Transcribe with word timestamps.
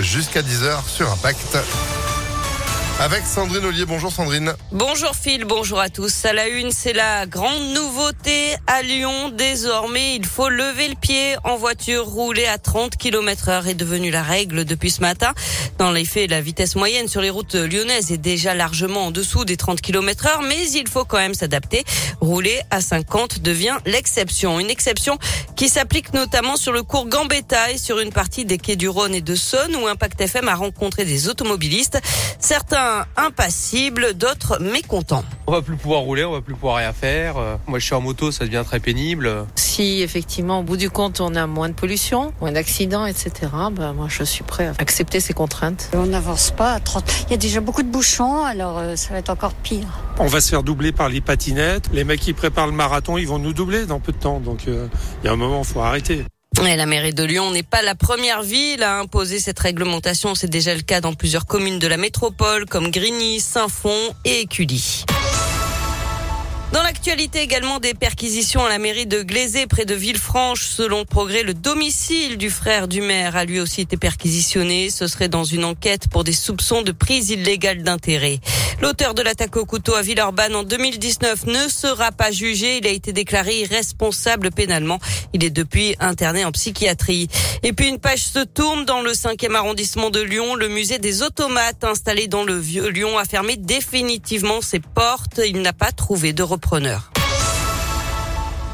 jusqu'à 0.00 0.42
10h 0.42 0.86
sur 0.88 1.10
Impact. 1.10 1.58
Avec 2.98 3.26
Sandrine 3.26 3.66
Ollier. 3.66 3.84
Bonjour 3.84 4.10
Sandrine. 4.10 4.54
Bonjour 4.72 5.14
Phil, 5.14 5.44
bonjour 5.44 5.78
à 5.78 5.90
tous. 5.90 6.24
À 6.24 6.32
la 6.32 6.48
une, 6.48 6.70
c'est 6.70 6.94
la 6.94 7.26
grande 7.26 7.74
nouveauté 7.74 8.56
à 8.66 8.80
Lyon. 8.80 9.28
Désormais, 9.28 10.16
il 10.16 10.24
faut 10.24 10.48
lever 10.48 10.88
le 10.88 10.94
pied 10.94 11.36
en 11.44 11.56
voiture. 11.56 12.06
Rouler 12.06 12.46
à 12.46 12.56
30 12.56 12.96
km 12.96 13.50
heure 13.50 13.66
est 13.66 13.74
devenu 13.74 14.10
la 14.10 14.22
règle 14.22 14.64
depuis 14.64 14.90
ce 14.90 15.02
matin. 15.02 15.34
Dans 15.76 15.90
les 15.90 16.06
faits, 16.06 16.30
la 16.30 16.40
vitesse 16.40 16.74
moyenne 16.74 17.06
sur 17.06 17.20
les 17.20 17.28
routes 17.28 17.54
lyonnaises 17.54 18.12
est 18.12 18.16
déjà 18.16 18.54
largement 18.54 19.04
en 19.04 19.10
dessous 19.10 19.44
des 19.44 19.58
30 19.58 19.82
km 19.82 20.28
heure, 20.28 20.40
mais 20.40 20.66
il 20.70 20.88
faut 20.88 21.04
quand 21.04 21.18
même 21.18 21.34
s'adapter. 21.34 21.84
Rouler 22.22 22.62
à 22.70 22.80
50 22.80 23.40
devient 23.40 23.76
l'exception. 23.84 24.58
Une 24.58 24.70
exception 24.70 25.18
qui 25.54 25.68
s'applique 25.68 26.14
notamment 26.14 26.56
sur 26.56 26.72
le 26.72 26.82
cours 26.82 27.08
Gambetta 27.08 27.72
et 27.72 27.78
sur 27.78 28.00
une 28.00 28.10
partie 28.10 28.46
des 28.46 28.56
quais 28.56 28.76
du 28.76 28.88
Rhône 28.88 29.14
et 29.14 29.20
de 29.20 29.34
Saône 29.34 29.76
où 29.76 29.86
Impact 29.86 30.18
FM 30.18 30.48
a 30.48 30.54
rencontré 30.54 31.04
des 31.04 31.28
automobilistes. 31.28 32.00
Certains 32.40 32.85
impassibles, 33.16 34.14
d'autres 34.14 34.60
mécontents. 34.60 35.24
On 35.46 35.52
va 35.52 35.62
plus 35.62 35.76
pouvoir 35.76 36.00
rouler, 36.00 36.24
on 36.24 36.32
va 36.32 36.40
plus 36.40 36.54
pouvoir 36.54 36.76
rien 36.76 36.92
faire. 36.92 37.36
Euh, 37.36 37.56
moi, 37.66 37.78
je 37.78 37.84
suis 37.84 37.94
en 37.94 38.00
moto, 38.00 38.30
ça 38.30 38.44
devient 38.44 38.62
très 38.64 38.80
pénible. 38.80 39.46
Si 39.54 40.02
effectivement, 40.02 40.60
au 40.60 40.62
bout 40.62 40.76
du 40.76 40.90
compte, 40.90 41.20
on 41.20 41.34
a 41.34 41.46
moins 41.46 41.68
de 41.68 41.74
pollution, 41.74 42.32
moins 42.40 42.52
d'accidents, 42.52 43.06
etc. 43.06 43.32
Ben, 43.72 43.92
moi, 43.92 44.06
je 44.08 44.24
suis 44.24 44.44
prêt 44.44 44.66
à 44.66 44.72
accepter 44.78 45.20
ces 45.20 45.34
contraintes. 45.34 45.90
On 45.92 46.06
n'avance 46.06 46.50
pas 46.50 46.72
à 46.72 46.80
30. 46.80 47.04
Il 47.26 47.30
y 47.30 47.34
a 47.34 47.38
déjà 47.38 47.60
beaucoup 47.60 47.82
de 47.82 47.90
bouchons, 47.90 48.44
alors 48.44 48.78
euh, 48.78 48.96
ça 48.96 49.10
va 49.12 49.18
être 49.18 49.30
encore 49.30 49.52
pire. 49.54 49.86
On 50.18 50.26
va 50.26 50.40
se 50.40 50.48
faire 50.48 50.62
doubler 50.62 50.92
par 50.92 51.08
les 51.08 51.20
patinettes. 51.20 51.90
Les 51.92 52.04
mecs 52.04 52.20
qui 52.20 52.32
préparent 52.32 52.66
le 52.66 52.72
marathon, 52.72 53.18
ils 53.18 53.28
vont 53.28 53.38
nous 53.38 53.52
doubler 53.52 53.86
dans 53.86 54.00
peu 54.00 54.12
de 54.12 54.18
temps. 54.18 54.40
Donc, 54.40 54.68
euh, 54.68 54.88
il 55.22 55.26
y 55.26 55.28
a 55.28 55.32
un 55.32 55.36
moment, 55.36 55.62
il 55.62 55.66
faut 55.66 55.80
arrêter. 55.80 56.24
La 56.62 56.86
mairie 56.86 57.14
de 57.14 57.22
Lyon 57.22 57.50
n'est 57.52 57.62
pas 57.62 57.82
la 57.82 57.94
première 57.94 58.42
ville 58.42 58.82
à 58.82 58.98
imposer 58.98 59.40
cette 59.40 59.58
réglementation. 59.58 60.34
C'est 60.34 60.48
déjà 60.48 60.74
le 60.74 60.80
cas 60.80 61.00
dans 61.00 61.14
plusieurs 61.14 61.46
communes 61.46 61.78
de 61.78 61.86
la 61.86 61.96
métropole 61.96 62.66
comme 62.66 62.90
Grigny, 62.90 63.40
Saint-Fond 63.40 64.14
et 64.24 64.40
Écully. 64.40 65.04
Dans 66.72 66.82
l'actualité 66.82 67.40
également 67.40 67.78
des 67.78 67.94
perquisitions 67.94 68.64
à 68.64 68.68
la 68.68 68.78
mairie 68.78 69.06
de 69.06 69.22
Glazé 69.22 69.66
près 69.66 69.84
de 69.84 69.94
Villefranche. 69.94 70.66
Selon 70.66 71.04
progrès, 71.04 71.42
le 71.42 71.54
domicile 71.54 72.36
du 72.36 72.50
frère 72.50 72.88
du 72.88 73.00
maire 73.00 73.36
a 73.36 73.44
lui 73.44 73.60
aussi 73.60 73.82
été 73.82 73.96
perquisitionné. 73.96 74.90
Ce 74.90 75.06
serait 75.06 75.28
dans 75.28 75.44
une 75.44 75.64
enquête 75.64 76.08
pour 76.10 76.24
des 76.24 76.32
soupçons 76.32 76.82
de 76.82 76.92
prise 76.92 77.30
illégale 77.30 77.82
d'intérêt. 77.82 78.40
L'auteur 78.82 79.14
de 79.14 79.22
l'attaque 79.22 79.56
au 79.56 79.64
couteau 79.64 79.94
à 79.94 80.02
Villeurbanne 80.02 80.54
en 80.54 80.62
2019 80.62 81.46
ne 81.46 81.68
sera 81.68 82.12
pas 82.12 82.30
jugé. 82.30 82.76
Il 82.76 82.86
a 82.86 82.90
été 82.90 83.12
déclaré 83.12 83.60
irresponsable 83.60 84.50
pénalement. 84.50 84.98
Il 85.32 85.44
est 85.44 85.50
depuis 85.50 85.96
interné 85.98 86.44
en 86.44 86.52
psychiatrie. 86.52 87.28
Et 87.62 87.72
puis 87.72 87.88
une 87.88 87.98
page 87.98 88.24
se 88.24 88.40
tourne 88.44 88.84
dans 88.84 89.00
le 89.00 89.12
5e 89.12 89.54
arrondissement 89.54 90.10
de 90.10 90.20
Lyon. 90.20 90.56
Le 90.56 90.68
musée 90.68 90.98
des 90.98 91.22
automates 91.22 91.84
installé 91.84 92.28
dans 92.28 92.44
le 92.44 92.56
vieux 92.58 92.88
Lyon 92.88 93.16
a 93.16 93.24
fermé 93.24 93.56
définitivement 93.56 94.60
ses 94.60 94.80
portes. 94.80 95.40
Il 95.44 95.62
n'a 95.62 95.72
pas 95.72 95.92
trouvé 95.92 96.34
de 96.34 96.42
repreneur. 96.42 97.10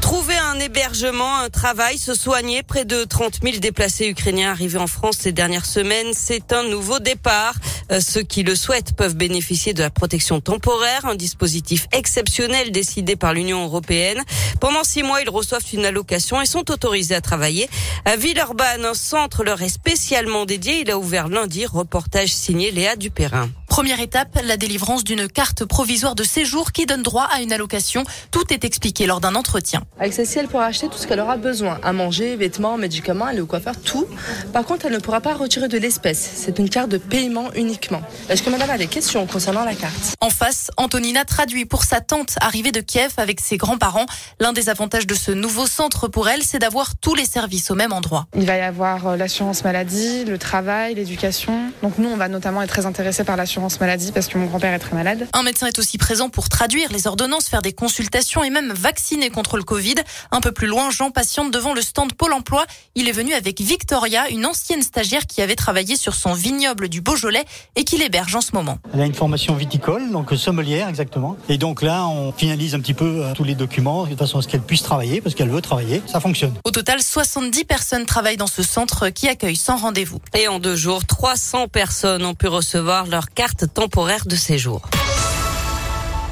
Trouver 0.00 0.36
un 0.36 0.58
hébergement, 0.58 1.36
un 1.36 1.50
travail, 1.50 1.98
se 1.98 2.14
soigner. 2.14 2.62
Près 2.62 2.84
de 2.84 3.04
30 3.04 3.40
000 3.44 3.58
déplacés 3.58 4.08
ukrainiens 4.08 4.50
arrivés 4.50 4.78
en 4.78 4.86
France 4.86 5.18
ces 5.20 5.30
dernières 5.30 5.66
semaines. 5.66 6.12
C'est 6.14 6.52
un 6.52 6.64
nouveau 6.64 6.98
départ. 6.98 7.54
Euh, 7.90 8.00
ceux 8.00 8.22
qui 8.22 8.42
le 8.42 8.54
souhaitent 8.54 8.94
peuvent 8.94 9.16
bénéficier 9.16 9.74
de 9.74 9.82
la 9.82 9.90
protection 9.90 10.40
temporaire, 10.40 11.06
un 11.06 11.14
dispositif 11.14 11.86
exceptionnel 11.92 12.72
décidé 12.72 13.16
par 13.16 13.34
l'Union 13.34 13.64
européenne. 13.64 14.22
Pendant 14.60 14.84
six 14.84 15.02
mois, 15.02 15.20
ils 15.22 15.30
reçoivent 15.30 15.64
une 15.72 15.84
allocation 15.84 16.40
et 16.40 16.46
sont 16.46 16.70
autorisés 16.70 17.14
à 17.14 17.20
travailler. 17.20 17.68
À 18.04 18.16
Villeurbanne, 18.16 18.84
un 18.84 18.94
centre 18.94 19.44
leur 19.44 19.60
est 19.62 19.68
spécialement 19.68 20.44
dédié. 20.46 20.80
Il 20.80 20.90
a 20.90 20.98
ouvert 20.98 21.28
lundi. 21.28 21.66
Reportage 21.66 22.32
signé 22.32 22.70
Léa 22.70 22.96
Dupérin. 22.96 23.50
Première 23.80 24.00
étape, 24.00 24.38
la 24.44 24.58
délivrance 24.58 25.04
d'une 25.04 25.26
carte 25.26 25.64
provisoire 25.64 26.14
de 26.14 26.22
séjour 26.22 26.70
qui 26.70 26.84
donne 26.84 27.02
droit 27.02 27.26
à 27.32 27.40
une 27.40 27.50
allocation. 27.50 28.04
Tout 28.30 28.52
est 28.52 28.62
expliqué 28.62 29.06
lors 29.06 29.22
d'un 29.22 29.34
entretien. 29.34 29.84
Avec 29.98 30.12
celle-ci, 30.12 30.38
elle 30.38 30.48
pourra 30.48 30.66
acheter 30.66 30.88
tout 30.88 30.98
ce 30.98 31.06
qu'elle 31.06 31.18
aura 31.18 31.38
besoin. 31.38 31.78
À 31.82 31.94
manger, 31.94 32.36
vêtements, 32.36 32.76
médicaments, 32.76 33.24
aller 33.24 33.40
au 33.40 33.46
coiffeur, 33.46 33.80
tout. 33.80 34.06
Par 34.52 34.66
contre, 34.66 34.84
elle 34.84 34.92
ne 34.92 34.98
pourra 34.98 35.22
pas 35.22 35.32
retirer 35.32 35.66
de 35.66 35.78
l'espèce. 35.78 36.30
C'est 36.34 36.58
une 36.58 36.68
carte 36.68 36.90
de 36.90 36.98
paiement 36.98 37.50
uniquement. 37.54 38.02
Est-ce 38.28 38.42
que 38.42 38.50
madame 38.50 38.68
a 38.68 38.76
des 38.76 38.86
questions 38.86 39.26
concernant 39.26 39.64
la 39.64 39.74
carte? 39.74 40.14
En 40.20 40.28
face, 40.28 40.70
Antonina 40.76 41.24
traduit 41.24 41.64
pour 41.64 41.84
sa 41.84 42.02
tante 42.02 42.34
arrivée 42.42 42.72
de 42.72 42.82
Kiev 42.82 43.12
avec 43.16 43.40
ses 43.40 43.56
grands-parents. 43.56 44.04
L'un 44.40 44.52
des 44.52 44.68
avantages 44.68 45.06
de 45.06 45.14
ce 45.14 45.30
nouveau 45.30 45.66
centre 45.66 46.06
pour 46.06 46.28
elle, 46.28 46.42
c'est 46.42 46.58
d'avoir 46.58 46.96
tous 46.96 47.14
les 47.14 47.24
services 47.24 47.70
au 47.70 47.74
même 47.74 47.94
endroit. 47.94 48.26
Il 48.36 48.44
va 48.44 48.58
y 48.58 48.60
avoir 48.60 49.06
euh, 49.06 49.16
l'assurance 49.16 49.64
maladie, 49.64 50.26
le 50.26 50.36
travail, 50.36 50.96
l'éducation. 50.96 51.72
Donc 51.82 51.96
nous, 51.96 52.10
on 52.10 52.18
va 52.18 52.28
notamment 52.28 52.60
être 52.60 52.68
très 52.68 52.84
intéressés 52.84 53.24
par 53.24 53.38
l'assurance 53.38 53.69
maladie 53.78 54.10
parce 54.10 54.26
que 54.26 54.38
mon 54.38 54.46
grand-père 54.46 54.72
est 54.72 54.78
très 54.78 54.96
malade. 54.96 55.28
Un 55.32 55.42
médecin 55.42 55.66
est 55.66 55.78
aussi 55.78 55.98
présent 55.98 56.28
pour 56.28 56.48
traduire 56.48 56.90
les 56.90 57.06
ordonnances, 57.06 57.48
faire 57.48 57.62
des 57.62 57.72
consultations 57.72 58.42
et 58.42 58.50
même 58.50 58.72
vacciner 58.72 59.30
contre 59.30 59.56
le 59.56 59.62
Covid. 59.62 59.96
Un 60.32 60.40
peu 60.40 60.50
plus 60.50 60.66
loin, 60.66 60.90
Jean 60.90 61.10
patiente 61.10 61.52
devant 61.52 61.74
le 61.74 61.82
stand 61.82 62.14
Pôle 62.14 62.32
emploi. 62.32 62.64
Il 62.94 63.08
est 63.08 63.12
venu 63.12 63.34
avec 63.34 63.60
Victoria, 63.60 64.28
une 64.30 64.46
ancienne 64.46 64.82
stagiaire 64.82 65.26
qui 65.26 65.42
avait 65.42 65.54
travaillé 65.54 65.96
sur 65.96 66.14
son 66.14 66.32
vignoble 66.32 66.88
du 66.88 67.00
Beaujolais 67.00 67.44
et 67.76 67.84
qui 67.84 67.98
l'héberge 67.98 68.34
en 68.34 68.40
ce 68.40 68.52
moment. 68.52 68.78
Elle 68.92 69.02
a 69.02 69.06
une 69.06 69.14
formation 69.14 69.54
viticole, 69.54 70.10
donc 70.10 70.32
sommelière 70.36 70.88
exactement. 70.88 71.36
Et 71.48 71.58
donc 71.58 71.82
là, 71.82 72.06
on 72.06 72.32
finalise 72.32 72.74
un 72.74 72.80
petit 72.80 72.94
peu 72.94 73.24
euh, 73.24 73.32
tous 73.34 73.44
les 73.44 73.54
documents 73.54 74.06
de 74.06 74.16
façon 74.16 74.38
à 74.38 74.42
ce 74.42 74.48
qu'elle 74.48 74.62
puisse 74.62 74.82
travailler 74.82 75.20
parce 75.20 75.34
qu'elle 75.34 75.50
veut 75.50 75.60
travailler. 75.60 76.02
Ça 76.06 76.20
fonctionne. 76.20 76.54
Au 76.64 76.70
total, 76.70 77.02
70 77.02 77.64
personnes 77.64 78.06
travaillent 78.06 78.36
dans 78.36 78.46
ce 78.46 78.62
centre 78.62 79.10
qui 79.10 79.28
accueille 79.28 79.56
sans 79.56 79.76
rendez-vous. 79.76 80.18
Et 80.38 80.48
en 80.48 80.58
deux 80.58 80.76
jours, 80.76 81.04
300 81.04 81.68
personnes 81.68 82.24
ont 82.24 82.34
pu 82.34 82.48
recevoir 82.48 83.06
leur 83.06 83.30
carte 83.30 83.49
temporaire 83.66 84.26
de 84.26 84.36
séjour. 84.36 84.82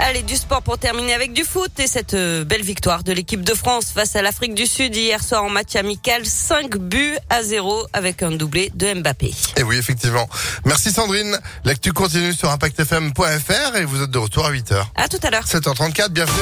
Allez, 0.00 0.22
du 0.22 0.36
sport 0.36 0.60
pour 0.60 0.76
terminer 0.76 1.14
avec 1.14 1.32
du 1.32 1.44
foot 1.44 1.70
et 1.78 1.86
cette 1.86 2.14
euh, 2.14 2.44
belle 2.44 2.62
victoire 2.62 3.04
de 3.04 3.12
l'équipe 3.12 3.42
de 3.42 3.54
France 3.54 3.86
face 3.94 4.16
à 4.16 4.22
l'Afrique 4.22 4.54
du 4.54 4.66
Sud 4.66 4.94
hier 4.94 5.22
soir 5.22 5.44
en 5.44 5.48
match 5.48 5.76
amical, 5.76 6.26
5 6.26 6.76
buts 6.76 7.16
à 7.30 7.42
0 7.42 7.86
avec 7.92 8.22
un 8.22 8.32
doublé 8.32 8.70
de 8.74 8.92
Mbappé. 8.92 9.32
Et 9.56 9.62
oui, 9.62 9.76
effectivement. 9.76 10.28
Merci 10.64 10.90
Sandrine. 10.90 11.38
L'actu 11.64 11.92
continue 11.92 12.32
sur 12.32 12.50
impactfm.fr 12.50 13.76
et 13.76 13.84
vous 13.84 14.02
êtes 14.02 14.10
de 14.10 14.18
retour 14.18 14.44
à 14.46 14.52
8h. 14.52 14.84
À 14.96 15.08
tout 15.08 15.20
à 15.22 15.30
l'heure. 15.30 15.44
7h34, 15.44 16.08
bienvenue. 16.10 16.34